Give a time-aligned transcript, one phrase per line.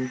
[0.00, 0.08] Now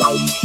[0.00, 0.39] the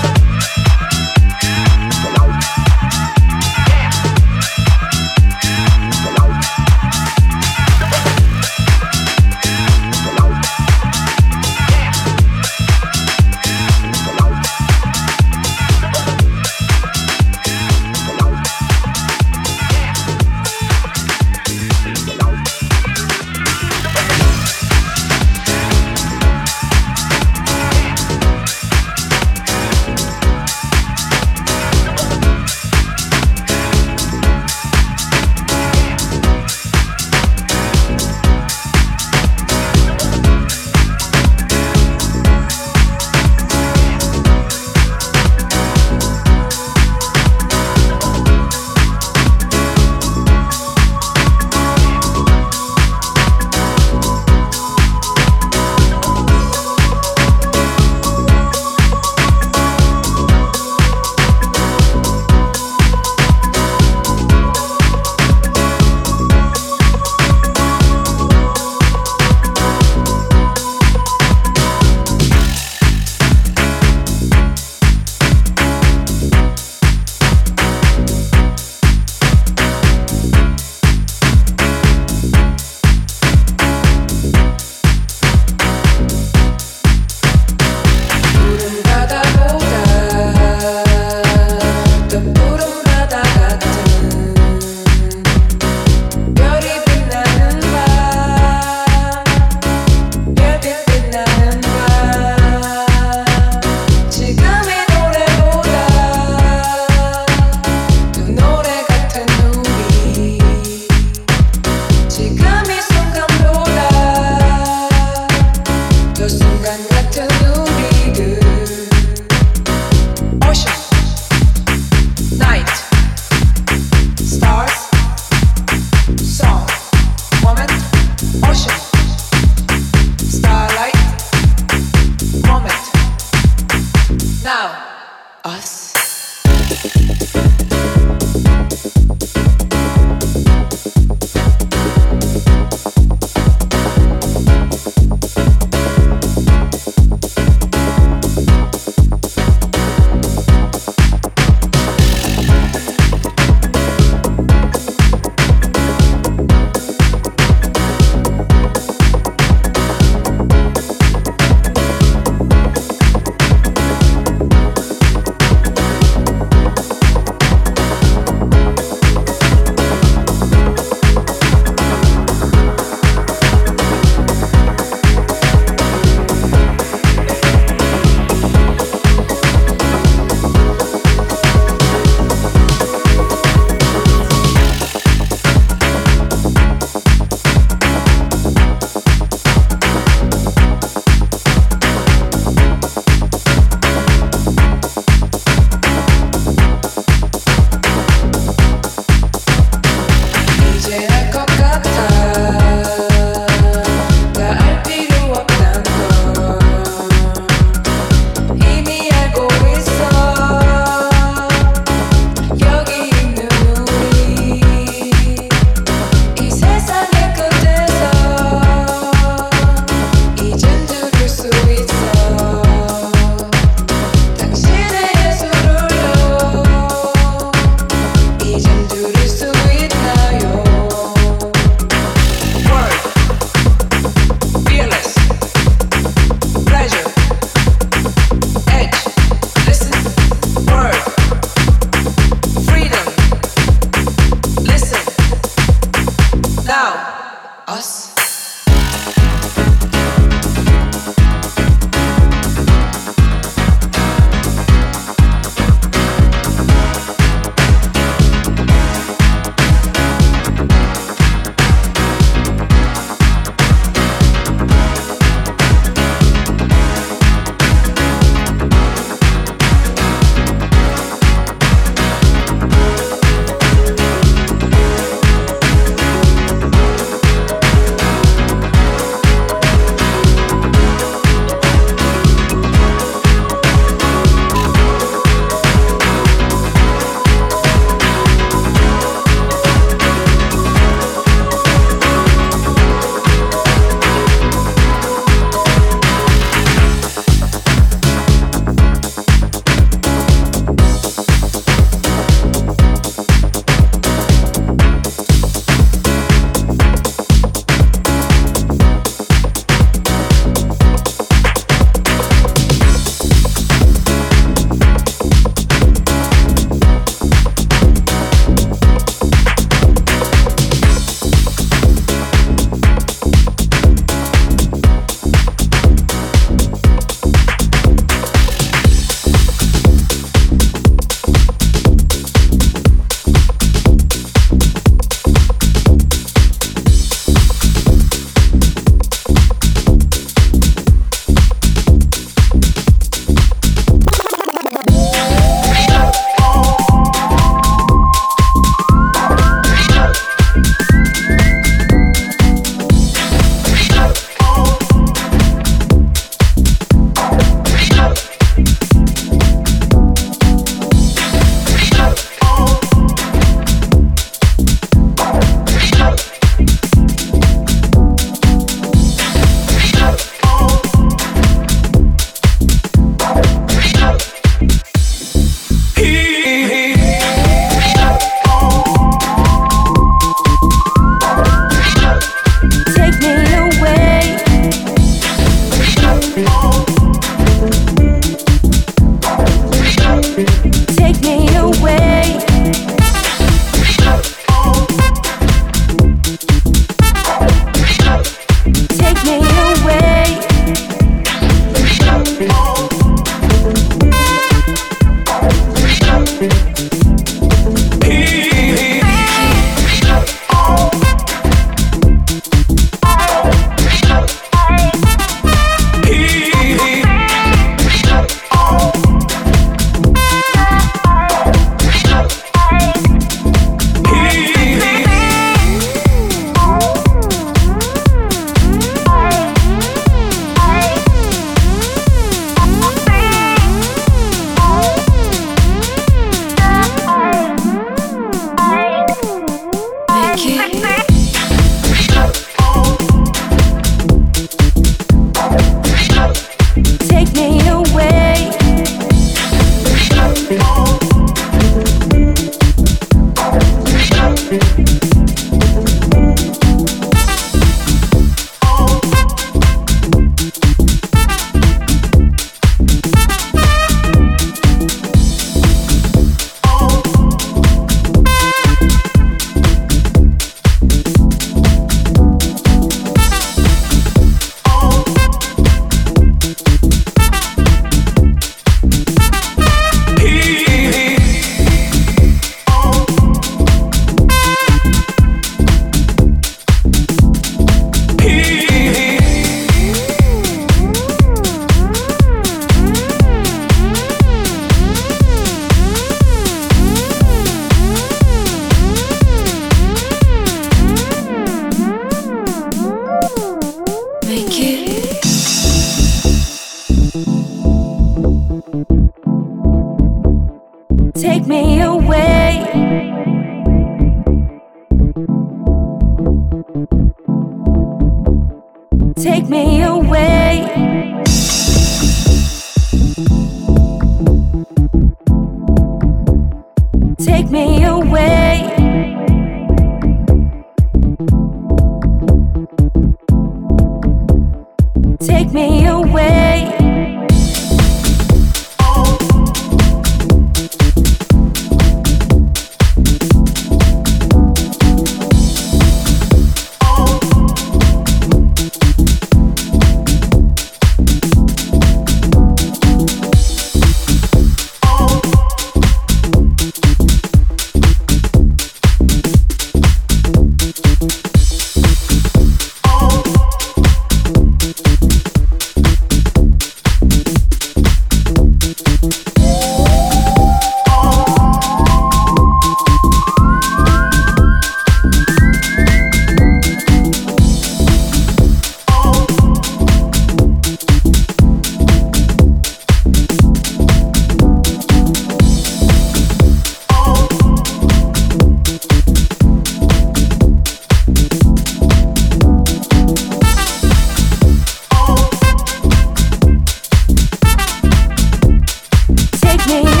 [599.71, 600.00] me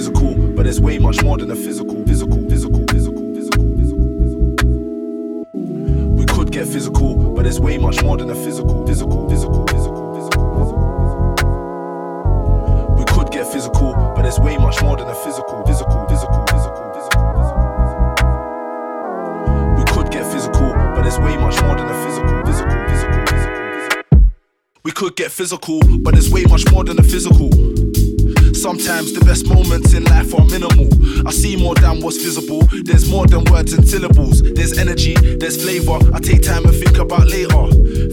[0.00, 1.50] physical, but there's way much more than
[25.40, 27.48] physical, but it's way much more than the physical.
[28.52, 30.84] Sometimes the best moments in life are minimal.
[31.26, 32.60] I see more than what's visible.
[32.84, 34.42] There's more than words and syllables.
[34.42, 35.96] There's energy, there's flavor.
[36.12, 37.56] I take time and think about later.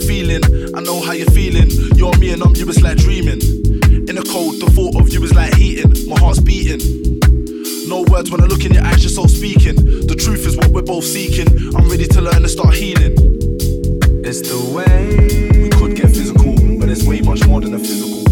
[0.08, 0.40] Feeling,
[0.72, 1.68] I know how you're feeling.
[2.00, 3.44] You're me and I'm you, it's like dreaming.
[4.08, 5.92] In the cold, the thought of you is like heating.
[6.08, 6.80] My heart's beating.
[7.92, 9.76] No words when I look in your eyes, your soul speaking.
[10.08, 11.76] The truth is what we're both seeking.
[11.76, 13.20] I'm ready to learn and start healing.
[14.24, 15.57] It's the way.
[16.98, 18.27] It's way much more than a physical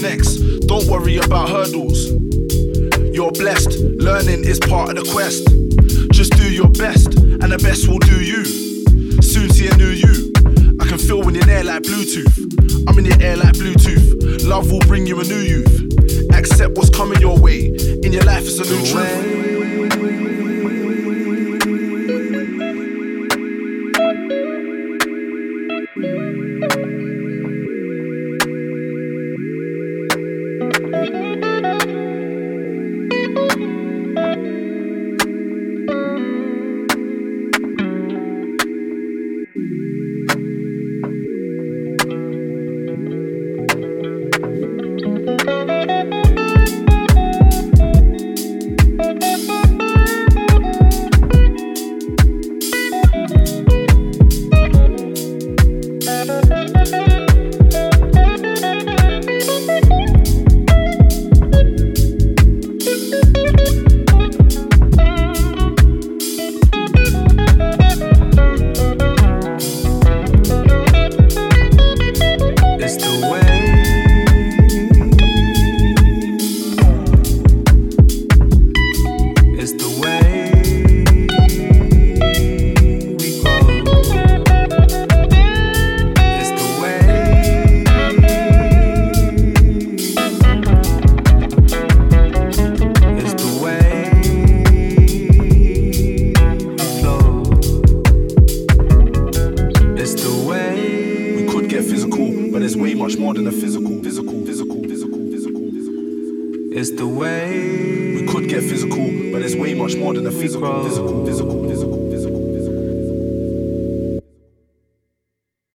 [0.00, 0.36] next.
[0.66, 2.10] Don't worry about hurdles.
[3.12, 5.44] You're blessed, learning is part of the quest.
[6.12, 8.44] Just do your best, and the best will do you.
[9.22, 10.32] Soon see a new you.
[10.80, 12.88] I can feel when you're there like Bluetooth.
[12.88, 14.46] I'm in your air like Bluetooth.
[14.48, 15.88] Love will bring you a new youth.
[16.32, 17.66] Accept what's coming your way.
[18.02, 20.39] In your life, it's a new truth.